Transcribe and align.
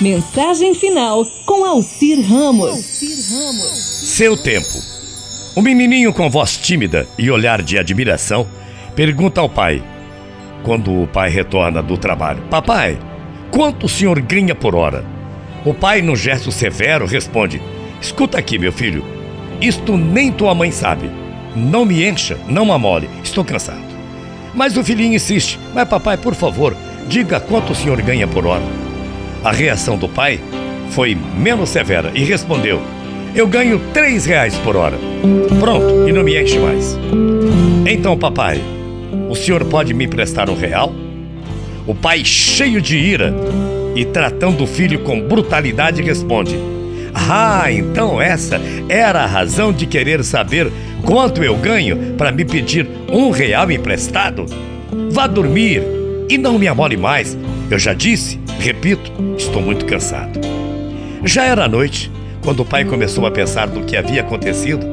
Mensagem 0.00 0.76
final 0.76 1.26
com 1.44 1.64
Alcir 1.64 2.20
Ramos. 2.20 2.78
Seu 2.84 4.36
tempo. 4.36 4.80
O 5.56 5.60
menininho 5.60 6.12
com 6.12 6.30
voz 6.30 6.56
tímida 6.56 7.08
e 7.18 7.28
olhar 7.28 7.60
de 7.60 7.76
admiração 7.76 8.46
pergunta 8.94 9.40
ao 9.40 9.48
pai, 9.48 9.82
quando 10.62 11.02
o 11.02 11.08
pai 11.08 11.28
retorna 11.30 11.82
do 11.82 11.98
trabalho: 11.98 12.44
Papai, 12.48 12.96
quanto 13.50 13.86
o 13.86 13.88
senhor 13.88 14.20
ganha 14.20 14.54
por 14.54 14.76
hora? 14.76 15.04
O 15.64 15.74
pai, 15.74 16.00
no 16.00 16.14
gesto 16.14 16.52
severo, 16.52 17.04
responde: 17.04 17.60
Escuta 18.00 18.38
aqui, 18.38 18.56
meu 18.56 18.72
filho, 18.72 19.04
isto 19.60 19.96
nem 19.96 20.30
tua 20.30 20.54
mãe 20.54 20.70
sabe. 20.70 21.10
Não 21.56 21.84
me 21.84 22.06
encha, 22.06 22.38
não 22.46 22.72
amole, 22.72 23.10
estou 23.24 23.44
cansado. 23.44 23.82
Mas 24.54 24.76
o 24.76 24.84
filhinho 24.84 25.16
insiste: 25.16 25.58
Mas 25.74 25.88
papai, 25.88 26.16
por 26.16 26.36
favor, 26.36 26.76
diga 27.08 27.40
quanto 27.40 27.72
o 27.72 27.74
senhor 27.74 28.00
ganha 28.00 28.28
por 28.28 28.46
hora. 28.46 28.62
A 29.44 29.52
reação 29.52 29.96
do 29.96 30.08
pai 30.08 30.40
foi 30.90 31.16
menos 31.36 31.68
severa 31.70 32.10
e 32.14 32.24
respondeu: 32.24 32.80
Eu 33.34 33.46
ganho 33.46 33.80
três 33.92 34.26
reais 34.26 34.54
por 34.56 34.76
hora. 34.76 34.98
Pronto, 35.60 36.08
e 36.08 36.12
não 36.12 36.24
me 36.24 36.40
enche 36.40 36.58
mais. 36.58 36.98
Então, 37.86 38.18
papai, 38.18 38.60
o 39.28 39.34
senhor 39.34 39.64
pode 39.64 39.94
me 39.94 40.04
emprestar 40.04 40.50
um 40.50 40.56
real? 40.56 40.92
O 41.86 41.94
pai, 41.94 42.24
cheio 42.24 42.82
de 42.82 42.98
ira 42.98 43.34
e 43.94 44.04
tratando 44.04 44.64
o 44.64 44.66
filho 44.66 44.98
com 45.00 45.20
brutalidade, 45.20 46.02
responde: 46.02 46.58
Ah, 47.14 47.70
então 47.70 48.20
essa 48.20 48.60
era 48.88 49.22
a 49.22 49.26
razão 49.26 49.72
de 49.72 49.86
querer 49.86 50.24
saber 50.24 50.70
quanto 51.04 51.44
eu 51.44 51.56
ganho 51.56 52.14
para 52.16 52.32
me 52.32 52.44
pedir 52.44 52.88
um 53.10 53.30
real 53.30 53.70
emprestado? 53.70 54.46
Vá 55.10 55.26
dormir 55.26 55.82
e 56.28 56.36
não 56.36 56.58
me 56.58 56.66
amole 56.66 56.96
mais. 56.96 57.38
Eu 57.70 57.78
já 57.78 57.92
disse, 57.92 58.40
repito, 58.60 59.12
estou 59.36 59.60
muito 59.60 59.84
cansado. 59.84 60.40
Já 61.24 61.44
era 61.44 61.68
noite 61.68 62.10
quando 62.42 62.60
o 62.60 62.64
pai 62.64 62.84
começou 62.84 63.26
a 63.26 63.30
pensar 63.30 63.68
no 63.68 63.84
que 63.84 63.96
havia 63.96 64.22
acontecido 64.22 64.86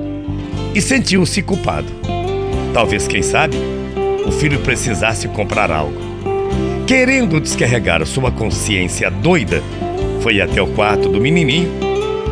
e 0.74 0.82
sentiu-se 0.82 1.42
culpado. 1.42 1.88
Talvez, 2.74 3.08
quem 3.08 3.22
sabe, 3.22 3.56
o 4.26 4.32
filho 4.32 4.60
precisasse 4.60 5.28
comprar 5.30 5.72
algo. 5.72 5.96
Querendo 6.86 7.40
descarregar 7.40 8.06
sua 8.06 8.30
consciência 8.30 9.10
doida, 9.10 9.64
foi 10.22 10.42
até 10.42 10.62
o 10.62 10.68
quarto 10.68 11.08
do 11.08 11.22
menininho 11.22 11.70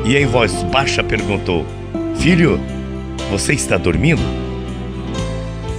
e 0.03 0.17
em 0.17 0.25
voz 0.25 0.52
baixa 0.63 1.02
perguntou: 1.02 1.66
Filho, 2.17 2.59
você 3.31 3.53
está 3.53 3.78
dormindo? 3.78 4.22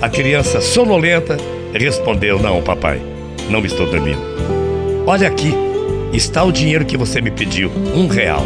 A 0.01 0.09
criança 0.09 0.61
sonolenta 0.61 1.37
respondeu: 1.75 2.39
Não, 2.39 2.63
papai, 2.63 3.01
não 3.49 3.65
estou 3.65 3.87
dormindo. 3.87 4.21
Olha 5.07 5.29
aqui, 5.29 5.53
está 6.13 6.43
o 6.45 6.53
dinheiro 6.53 6.85
que 6.85 6.97
você 6.97 7.21
me 7.21 7.31
pediu, 7.31 7.71
um 7.95 8.07
real. 8.07 8.45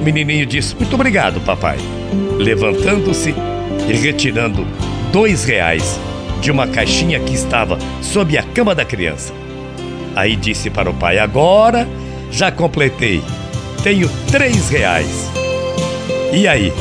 O 0.00 0.04
menininho 0.04 0.46
disse: 0.46 0.74
Muito 0.76 0.94
obrigado, 0.94 1.40
papai. 1.40 1.78
Levantando-se 2.38 3.34
e 3.88 3.92
retirando 3.92 4.66
dois 5.12 5.44
reais 5.44 5.98
de 6.40 6.50
uma 6.50 6.66
caixinha 6.66 7.20
que 7.20 7.34
estava 7.34 7.78
sob 8.02 8.36
a 8.36 8.42
cama 8.42 8.74
da 8.74 8.84
criança. 8.84 9.32
Aí 10.14 10.36
disse 10.36 10.70
para 10.70 10.90
o 10.90 10.94
pai: 10.94 11.18
Agora 11.18 11.86
já 12.30 12.50
completei, 12.50 13.22
tenho 13.82 14.08
três 14.30 14.68
reais. 14.68 15.30
E 16.32 16.46
aí, 16.48 16.72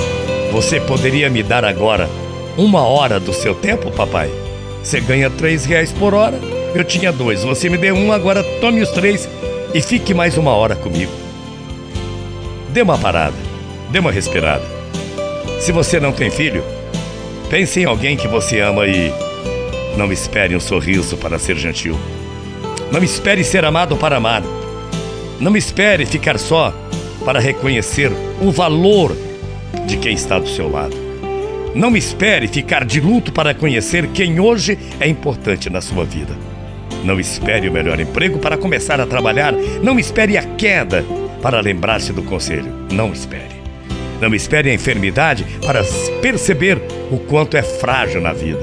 você 0.51 0.79
poderia 0.79 1.29
me 1.29 1.43
dar 1.43 1.63
agora 1.63 2.09
uma 2.57 2.81
hora 2.81 3.19
do 3.19 3.33
seu 3.33 3.53
tempo, 3.53 3.91
papai? 3.91 4.29
Você 4.81 4.99
ganha 4.99 5.29
três 5.29 5.65
reais 5.65 5.91
por 5.91 6.13
hora, 6.13 6.39
eu 6.79 6.83
tinha 6.83 7.11
dois, 7.11 7.43
você 7.43 7.69
me 7.69 7.77
deu 7.77 7.95
um, 7.95 8.11
agora 8.11 8.43
tome 8.59 8.81
os 8.81 8.89
três 8.89 9.29
e 9.73 9.81
fique 9.81 10.13
mais 10.13 10.37
uma 10.37 10.53
hora 10.53 10.75
comigo. 10.75 11.11
Dê 12.69 12.81
uma 12.81 12.97
parada, 12.97 13.35
dê 13.89 13.99
uma 13.99 14.11
respirada. 14.11 14.65
Se 15.61 15.71
você 15.71 15.99
não 15.99 16.11
tem 16.11 16.29
filho, 16.29 16.63
pense 17.49 17.79
em 17.79 17.85
alguém 17.85 18.17
que 18.17 18.27
você 18.27 18.59
ama 18.59 18.85
e 18.85 19.11
não 19.97 20.11
espere 20.11 20.55
um 20.55 20.59
sorriso 20.59 21.15
para 21.15 21.39
ser 21.39 21.55
gentil. 21.55 21.97
Não 22.91 23.01
espere 23.01 23.43
ser 23.43 23.63
amado 23.63 23.95
para 23.95 24.17
amar. 24.17 24.43
Não 25.39 25.55
espere 25.55 26.05
ficar 26.05 26.37
só 26.37 26.73
para 27.23 27.39
reconhecer 27.39 28.11
o 28.41 28.51
valor 28.51 29.15
de 29.87 29.97
quem 29.97 30.13
está 30.13 30.37
do 30.37 30.49
seu 30.49 30.69
lado. 30.69 30.95
Não 31.73 31.95
espere 31.95 32.47
ficar 32.47 32.85
de 32.85 32.99
luto 32.99 33.31
para 33.31 33.53
conhecer 33.53 34.07
quem 34.07 34.39
hoje 34.39 34.77
é 34.99 35.07
importante 35.07 35.69
na 35.69 35.81
sua 35.81 36.05
vida. 36.05 36.54
Não 37.05 37.19
espere 37.19 37.69
o 37.69 37.71
melhor 37.71 37.99
emprego 37.99 38.39
para 38.39 38.57
começar 38.57 38.99
a 38.99 39.05
trabalhar. 39.05 39.53
Não 39.53 39.99
espere 39.99 40.39
a 40.39 40.43
queda 40.43 41.05
para 41.39 41.61
lembrar-se 41.61 42.11
do 42.11 42.23
conselho. 42.23 42.73
Não 42.91 43.13
espere. 43.13 43.55
Não 44.19 44.33
espere 44.33 44.71
a 44.71 44.73
enfermidade 44.73 45.45
para 45.63 45.83
perceber 46.19 46.81
o 47.11 47.19
quanto 47.19 47.55
é 47.55 47.61
frágil 47.61 48.21
na 48.21 48.33
vida. 48.33 48.59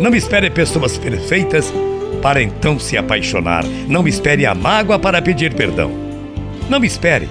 Não 0.00 0.12
espere 0.12 0.50
pessoas 0.50 0.98
perfeitas 0.98 1.72
para 2.20 2.42
então 2.42 2.80
se 2.80 2.96
apaixonar. 2.96 3.64
Não 3.86 4.08
espere 4.08 4.44
a 4.44 4.56
mágoa 4.56 4.98
para 4.98 5.22
pedir 5.22 5.54
perdão. 5.54 5.92
Não 6.68 6.84
espere. 6.84 7.28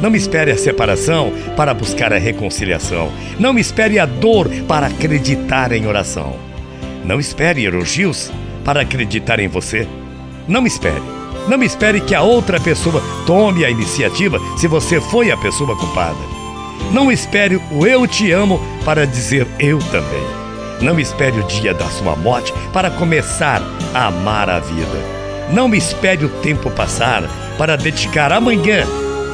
Não 0.00 0.16
espere 0.16 0.50
a 0.50 0.56
separação 0.56 1.30
para 1.54 1.74
buscar 1.74 2.10
a 2.10 2.18
reconciliação. 2.18 3.12
Não 3.38 3.58
espere 3.58 3.98
a 3.98 4.06
dor 4.06 4.48
para 4.66 4.86
acreditar 4.86 5.72
em 5.72 5.86
oração. 5.86 6.36
Não 7.04 7.20
espere 7.20 7.66
elogios 7.66 8.32
para 8.64 8.80
acreditar 8.82 9.40
em 9.40 9.48
você. 9.48 9.86
Não 10.46 10.66
espere. 10.66 11.02
Não 11.48 11.62
espere 11.62 12.00
que 12.00 12.14
a 12.14 12.22
outra 12.22 12.60
pessoa 12.60 13.02
tome 13.26 13.64
a 13.64 13.70
iniciativa 13.70 14.38
se 14.56 14.66
você 14.66 15.00
foi 15.00 15.30
a 15.30 15.36
pessoa 15.36 15.76
culpada. 15.76 16.18
Não 16.92 17.10
espere 17.10 17.60
o 17.70 17.86
eu 17.86 18.06
te 18.06 18.30
amo 18.32 18.60
para 18.84 19.06
dizer 19.06 19.46
eu 19.58 19.78
também. 19.90 20.40
Não 20.80 20.98
espere 20.98 21.38
o 21.38 21.46
dia 21.46 21.74
da 21.74 21.86
sua 21.86 22.16
morte 22.16 22.52
para 22.72 22.90
começar 22.90 23.62
a 23.94 24.06
amar 24.06 24.48
a 24.48 24.58
vida. 24.58 25.20
Não 25.52 25.74
espere 25.74 26.24
o 26.24 26.28
tempo 26.28 26.70
passar 26.70 27.24
para 27.58 27.76
dedicar 27.76 28.32
amanhã 28.32 28.86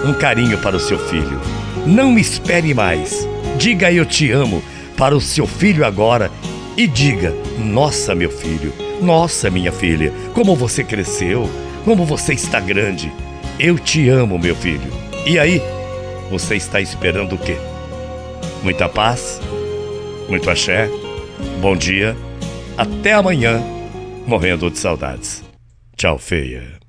um 0.05 0.13
carinho 0.15 0.59
para 0.59 0.77
o 0.77 0.81
seu 0.81 0.99
filho. 0.99 1.41
Não 1.87 2.19
espere 2.19 2.75
mais. 2.75 3.29
Diga 3.59 3.93
eu 3.93 4.05
te 4.05 4.31
amo 4.31 4.63
para 4.97 5.17
o 5.17 5.21
seu 5.21 5.47
filho 5.47 5.85
agora 5.85 6.31
e 6.77 6.87
diga: 6.87 7.35
Nossa, 7.59 8.15
meu 8.15 8.31
filho, 8.31 8.73
nossa, 9.01 9.51
minha 9.51 9.73
filha, 9.73 10.13
como 10.35 10.55
você 10.55 10.83
cresceu, 10.83 11.49
como 11.85 12.05
você 12.05 12.33
está 12.33 12.61
grande. 12.61 13.13
Eu 13.59 13.79
te 13.79 14.09
amo, 14.09 14.39
meu 14.39 14.55
filho. 14.55 14.91
E 15.27 15.39
aí, 15.39 15.63
você 16.31 16.57
está 16.57 16.81
esperando 16.81 17.35
o 17.35 17.39
quê? 17.39 17.57
Muita 18.63 18.89
paz? 18.89 19.41
Muito 20.29 20.51
axé? 20.51 20.89
Bom 21.61 21.77
dia, 21.77 22.17
até 22.77 23.13
amanhã, 23.13 23.63
morrendo 24.27 24.71
de 24.71 24.79
saudades. 24.79 25.43
Tchau, 25.97 26.19
feia. 26.19 26.86